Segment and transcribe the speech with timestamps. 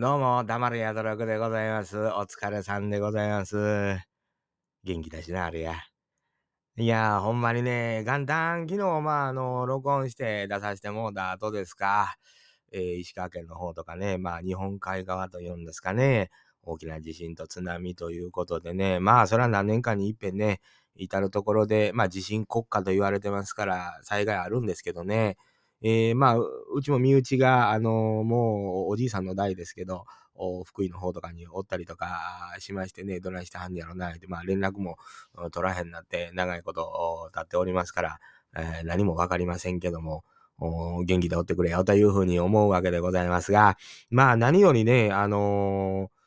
[0.00, 1.98] どうも、黙るやどろくでございます。
[1.98, 3.98] お疲れさんでございます。
[4.82, 5.74] 元気だしな、あれや。
[6.78, 12.16] いやー、ほんまにね、元旦、昨日、まあ、あの、録音して出させてもうた後ですか。
[12.72, 16.30] えー石川県の方とかね、まあ、日本海側というんですかね。
[16.62, 20.62] 大きな地震と津波ということでね、まあ、それは何年かに一遍ね、
[20.94, 25.36] 至るところで、まあ、地震国家と言われてますから、災害あるんですけどね。
[25.82, 27.90] えーまあ、うちも身内が、あの
[28.24, 30.04] もうおじいさんの代ですけど、
[30.34, 32.18] お福井の方とかにおったりとか
[32.58, 34.96] しましてね、どないしてはんねやろな、って、まあ連絡も
[35.52, 38.18] 取らへんなって長いこと経っておりますから、
[38.56, 40.24] えー何もわかりませんけども、
[40.58, 43.76] お元気でおってくれよというふうに思うわけでございますが、
[44.10, 46.19] まあ何よりね、あのー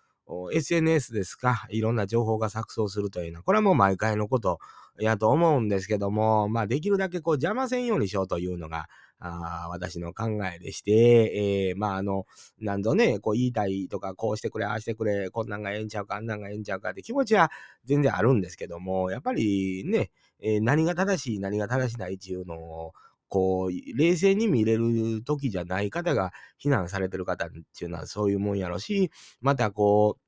[0.53, 4.59] SNS ですか、いろんな情報が錯綜するというのは、これはもう毎回のこと
[4.99, 8.87] やと思うんですけども、まあできるだけこう邪魔せんようにしようというのが、
[9.19, 12.25] あ私の考えでして、えーまああの、
[12.59, 17.51] 何度ね、こう言いたいとか、こうしてくれ、ああしてくれ、こんなんがええんちゃうか、あんなんがええんちゃうかって気持ちは
[17.85, 22.93] 全然あるんですけども、やっぱりね、えー何が正しい、何が正しないっていうのを、
[23.29, 30.22] こう、冷静に見れる時じゃない方が非難されてる方っていうのはそういうもんやろし、またこう、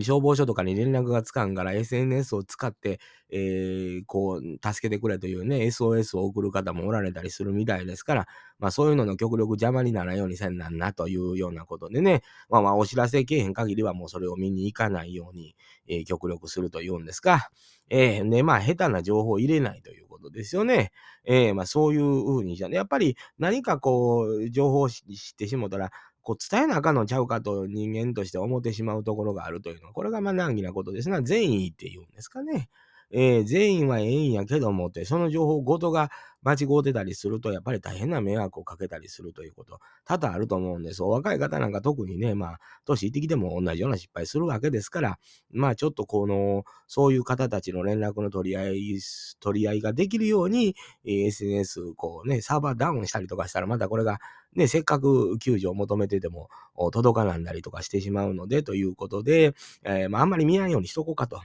[0.00, 8.26] 消防署とかに連絡がつかんから SNS を使って、えーこう、助けてくれというね、SOS を送る方もおられたりするみたいですから、
[8.58, 15.56] まあそういうのの極力邪魔にならんようにせんなんなというようなことでね、まあまあお知らせけへん限りはもうそれを見に行かないように、
[15.88, 17.50] えー極力するというんですか。
[17.90, 20.92] えーで、まあ下手な情報を入れないということですよね。
[21.24, 25.90] えーまあそういうふうにじゃね、やっぱり何かこう、情報を知ってしもたら、
[26.22, 32.68] こう伝えなあかんのちゃうかと人間として思ってしまうところがあるというのは、これがまあ難儀なことですが、善意っていうんですかね。
[33.12, 36.10] えー善意はええんやけどもって、その情報ごとが
[36.42, 41.02] 間違うてたりすると、やっぱり大変な迷惑をかけたりするということ、多々あると思うんです。
[41.02, 45.18] お若い方なんか特にね、まあ、年いってきても同じような失敗するわけですから、
[45.50, 48.98] まあちょっとこの、そういう方たちの連絡の取り合い、
[49.40, 50.74] 取り合いができるように、
[51.04, 54.18] えー SNS、こうね、サーバーダウンしたりとかしたら、またこれが
[54.54, 56.48] ね、せっかく救助を求めてても
[56.92, 61.42] 届かなんだりとかしてしまうので、ということで、えーまああんまり見やんようにしとこうかと。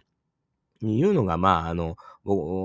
[0.81, 1.97] いうのが、まあ、あの、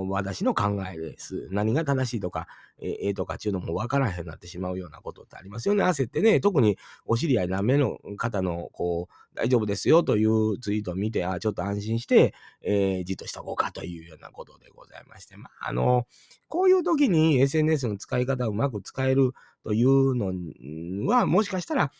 [0.09, 1.47] 私の考えです。
[1.49, 2.47] 何が正しいとか、
[2.81, 5.83] ええとかっていうのも分からへんなってしまうようなことってありますよね。
[5.85, 16.07] 焦ってね、特にお知り合い何名の方の、こう、大丈夫ですよというツイートを見て、あちょっと安心して、えーじっとしとこうかというようなことでございまして、まあ、あの、
[16.49, 19.31] こういう時に SNS の使い方をうまく使える
[19.63, 21.91] というのは、もしかしたら、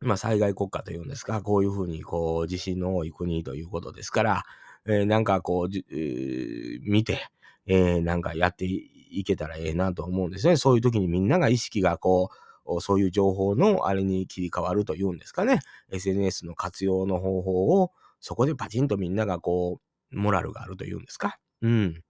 [0.00, 4.44] まあ、災害国家というんですか、こういうふうに、こう、地震の多い国ということですから、
[4.86, 7.18] えーなんかこう、えー見て、
[7.66, 10.56] えーなんかやっていけたらええなと思うんですね。
[10.56, 12.30] そういう時にみんなが意識がこ
[12.66, 15.60] う、そういう情報のあれに切り替わるというんですかね。
[15.90, 19.80] SNS の活用の方法を、そこでパチンとみんながこ
[20.12, 21.38] う、モラルがあるというんですか。
[21.62, 22.02] うん。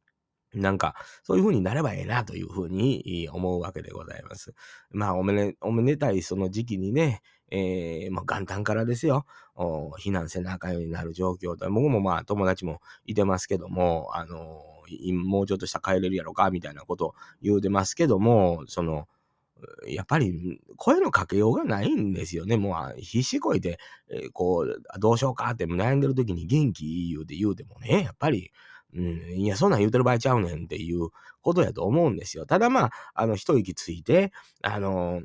[0.55, 4.55] なんか、そういう風になればええなという風に思うわけでございます。
[4.91, 9.27] まあ、おめで、おめでたいその時期にね、えー、まあ、元旦からですよ、
[9.57, 19.07] 避難せなあかんようになる状況と、僕もまあ、友達もいてますけども、あの、いもうちょっとした帰れるやろか、みたいなことを言うてますけども、その、
[19.87, 22.57] やっぱり声のかけようがないんですよね。
[22.57, 23.79] もう必死こいて、
[24.11, 28.51] えーこう、どうしようかって悩んでる時に元気言うて言うてもね、やっぱり、
[28.95, 31.09] うん、いや、そんなん言うてる場合ちゃうねんっていう
[31.41, 32.45] ことやと思うんですよ。
[32.47, 34.33] ただまあ、あの、一息ついて、
[34.63, 35.23] あの、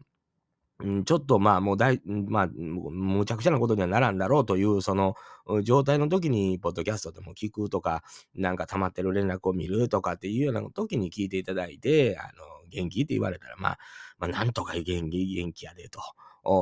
[0.79, 5.15] うん、ちょっとまあもう大、まあ、むちゃくちゃなことにはならんだろうという、その、
[5.63, 8.03] 状態の時に、ポッドキャストでも聞くとか、
[8.35, 12.29] なんか溜まってる連絡を見るとかっていうような時に聞いていただいて、あの、
[12.69, 13.79] 元気って言われたら、まあ、
[14.19, 15.99] まあ、なんとか元気、元気やでと。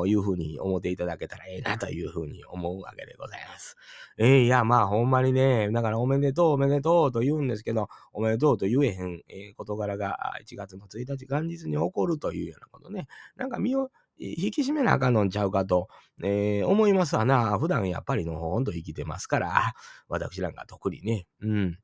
[0.08, 3.76] いうふうに思っていただけたらええなというふうに思うわけでございます。
[4.18, 13.08] えーいや、まあ、ほんまにね、だからおめでとう、おめでとうと言うんですけど、おめでとうと言えへん、えー事柄が1月の1日元日に起こるというようなことね。
[13.36, 15.90] なんか身を引き締めなあかんのんちゃうかと、
[16.24, 17.60] えー思いますわな。
[17.60, 19.74] 普段やっぱりのほんと生きてますから、
[20.08, 21.28] 私なんか特にね。
[21.42, 21.80] うん。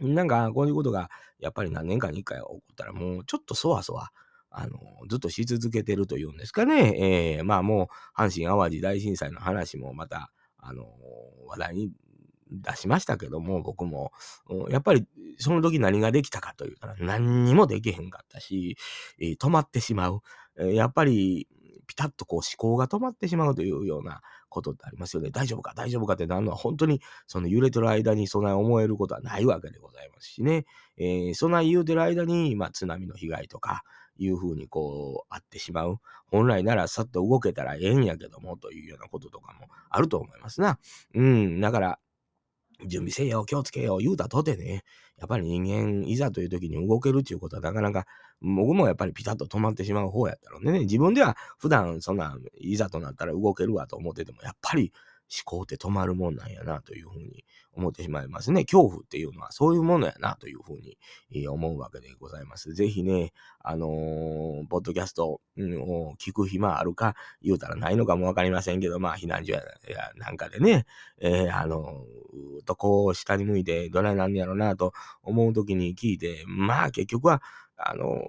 [0.00, 4.10] なんか、こういうことが、やっぱり何年かに一回起こったら、もうちょっとそわそわ、
[4.56, 4.78] あの、
[5.08, 7.36] ずっとし続けてるというんですかね。
[7.36, 10.86] えーまあもう、阪神・淡路大震災の話もまた、あの、
[11.46, 11.90] 話題に
[12.50, 14.12] 出しましたけども、僕も、
[14.70, 15.06] やっぱり、
[15.38, 18.76] その時何ができたかというたら、何にもできへんかったし、
[19.18, 20.20] えー止まってしまう。
[20.56, 21.48] えーやっぱり、
[21.86, 25.30] ピタッとこう思考が止まってしまうというようなことってありますよね。
[25.30, 30.64] 大丈夫か大丈夫かってなるのは本当にその揺れてる間に備え思えることはないわけでございますしね。
[30.96, 33.82] えー備え言うてる間に、まあ、津波の被害とか、
[34.16, 35.98] いうふうにこう、あってしまう。
[36.26, 40.78] 本来ならさっと動けたらええんやけども、というようなこととかもあると思いますな。
[41.14, 41.98] うん、だから、
[42.86, 44.82] 準備せよ、気をつけよ、言うたとてね、
[45.16, 48.06] やっぱり人間、いざという時に動けるっていうことはなかなか、
[48.40, 50.80] 僕もやっぱりピタッと止まってしまう方やったろうね。
[50.80, 54.92] 自分では普段そんな、いざとなったら動けるわと思ってても、やっぱり
[55.42, 58.64] 考って止まるもんなんやなというふうに思ってしまいますね。
[58.64, 62.72] 恐怖っていうのはそういうものやなというふうに思うわけでございます。
[62.74, 65.40] ぜひね、あのー、ポッドキャストを
[66.18, 69.62] 聞く暇あるか言うたらないのかもわかりませんけど、まあ避難所や
[70.16, 70.86] なんかでね、
[71.20, 74.92] えー、あのー、とこう下に向いてどないなんやろなと
[75.22, 77.42] 思う時に聞いて、まあ結局は、
[77.76, 78.22] あの、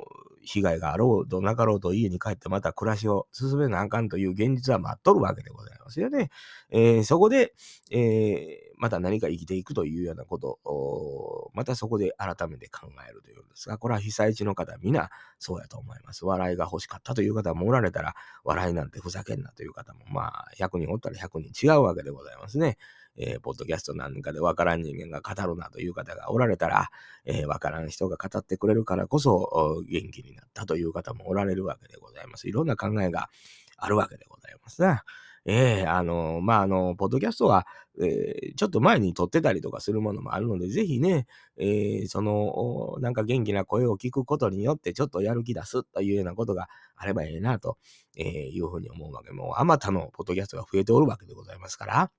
[0.45, 6.29] 被害があろうとなかろうと家に帰ってまた暮らしを進めなあかんという現実は待っとるわけでございますよね。
[6.69, 7.53] えー、そこで、
[7.91, 15.09] えー、また何か生きていくというようなことを、またそこで改めて考えるというんですが、これは被災地の方皆
[15.39, 16.25] そうやと思います。
[16.25, 22.77] 笑いが欲しかったという方もおられたら、笑いなんてふざけんなという方も、まあ、100人おったら100人違うわけでございますね。
[23.17, 26.89] えー、ポッドキャストなんかでわからん人間が語るなという方がおられたら、
[27.25, 32.47] えー、からん人が語ってくれるからこそ元気になったという方もおられるわけでございます。
[32.47, 33.29] いろんな考えが
[33.77, 35.01] あるわけでございますね。
[35.47, 37.67] ええー、あの、まあ、あの、ポッドキャストは、
[38.01, 41.27] えー、ちょっと前に撮ってたりとかするものもあるので、ぜひね、
[41.57, 47.77] えー、その、なんか元気な声を聞くことによって、ちょっとやる気出すというようなことがあればええな、と
[48.17, 52.11] いうふうに思うわけも、あまたのポッドキャストが増えておるわけでございますから、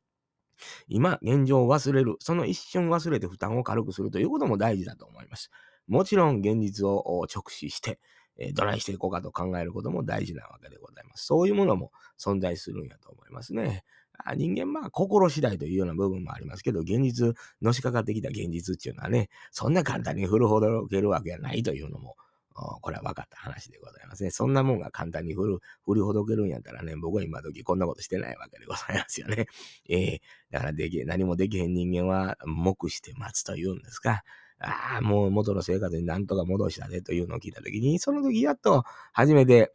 [0.89, 2.17] 今、現状を忘れる。
[2.21, 5.51] その一瞬忘れて負担を軽くするということも大事だと思います。
[5.87, 7.99] もちろん現実を直視して、
[8.39, 11.27] えー、どないしていこうかと考えることも大事なわけでございます。
[11.27, 13.85] そういうものも存在するんやと思いますね。
[14.19, 22.17] あ人間まあ心次第というような部分もありますけど、現実、のしかかってきた現実っていうのはね、そんな簡単に振るほどけるわけがないというのも
[22.57, 24.31] これは分かった話でございますね。
[24.31, 29.47] そんなもんが簡単に振る、振りほどけるんやったらね、僕は今時こんなことしてないわけでございますよね。
[29.89, 34.23] ええー、だからでき、何もできへん人間は、目して待つと言うんですか。
[34.59, 39.73] ああ、もう元の生活になんとか戻したでというのを聞いたときに、その時やっと初めて、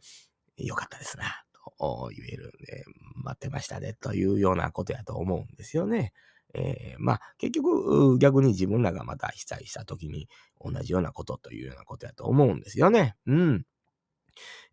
[0.56, 1.44] よかったですな、
[1.78, 6.12] と言えるんで、待ってましたね、というようなことやと思うんですよね。
[6.54, 10.28] えー、まあ、結局、逆に自分らがまた被災した時に
[10.60, 13.16] 同じようなことというようなことやと思うんですよね。
[13.26, 13.64] うん。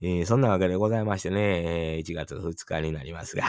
[0.02, 3.44] えー、そんなわけでございましてね、1月2日になりますが、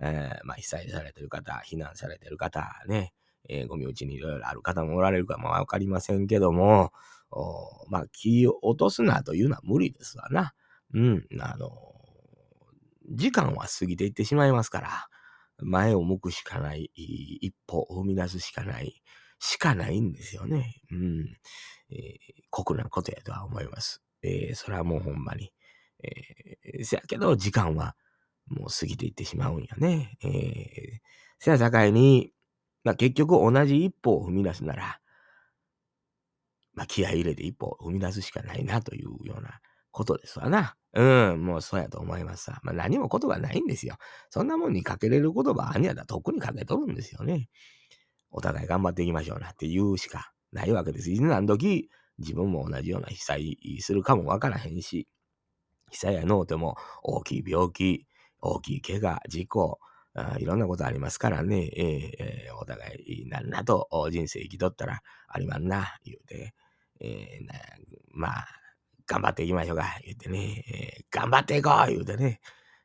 [0.00, 3.12] えー、まあ、被災されてる方、避難されてる方、ね、
[3.48, 6.92] えー、ご身内にいろいろある方もおられるかもわかりませんけども、
[7.88, 10.52] まあ、気を落とすなというのは無理ですわな。
[10.94, 11.70] うん、あの、
[13.10, 15.08] 時間は過ぎていってしまいますから、
[15.64, 19.02] 前を向くしかない、一歩を踏み出すしかない、
[19.38, 20.80] しかないんですよね。
[20.90, 21.26] うん。
[21.90, 24.02] えー、酷なことやとは思います。
[24.22, 25.52] えー、それはもうほんまに。
[26.02, 27.94] えー、せやけど、時間は
[28.46, 30.16] もう過ぎていってしまうんやね。
[30.22, 31.00] えー、
[31.38, 32.32] せやさかいに、
[32.84, 35.00] まあ、結局同じ一歩を踏み出すなら、
[36.74, 39.60] まあ、気合入れて一歩踏み出すしかないなというような
[39.92, 40.74] ことですわな。
[40.94, 42.60] うん、もうそうやと思いますさ。
[42.62, 43.96] まあ何もことがないんですよ。
[44.30, 47.48] そんなもんにかけれる言葉あんやったらとっくにかけとるんですよね。
[48.30, 51.10] お互い頑張っていきましょうなって言うしかないわけです。
[51.10, 55.08] いつ何時自分も同じような被災するかもわからへんし、
[55.90, 58.06] 被災やのうても大きい病気、
[58.40, 59.78] 大きい怪我、事故、
[60.38, 66.54] いろんなことありますからね、えー、お互いなんなと人生生きとったらありまんな、言うて、
[67.00, 67.46] えー、
[68.12, 68.46] まあ、
[69.06, 72.40] 頑張っていきましょうか、言ってね、えー、頑張っていこう言うてね、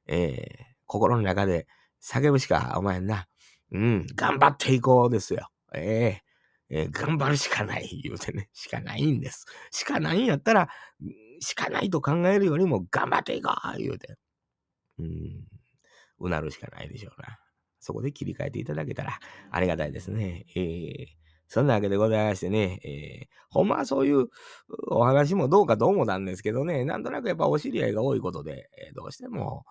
[0.08, 1.68] えー、心の中で
[2.02, 3.28] 叫ぶしかお前な、
[3.72, 5.50] うん、頑張っていこうですよ。
[5.74, 9.46] えー、えー、頑張るしかない言うてね、しかないんです。
[9.72, 10.70] しかないんやったら、
[11.40, 14.16] しかないと考えるよりも頑張っていこう言うて、
[15.00, 15.46] うん、
[16.20, 17.40] うなるしかないでしょうな。
[17.80, 19.20] そこで切り替えていただけたら
[19.52, 20.46] ありがたいですね。
[20.56, 24.28] えーそんなわけでございましてね、えー、ほんまはそういう
[24.90, 29.64] お話もどうかと思ったんですけどね、なんとなくやっぱお知り合いが多いことで、えー、どうしても、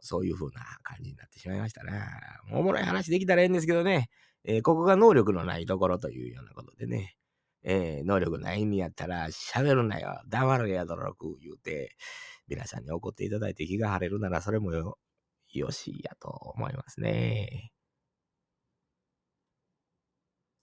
[0.00, 2.06] そういう風な感じになってしまいましたな。
[2.52, 4.08] おもろい話できたらええんですけどね、
[4.44, 7.16] えー、ここが能力のないところというようなことでね、
[7.64, 11.96] えー、能力ない意味やったら喋るなよ、黙るやどろく言うて、
[12.48, 14.98] 皆さんに怒っていただいて気が晴れるならそれもよ、
[15.52, 17.72] よしやと思いますね。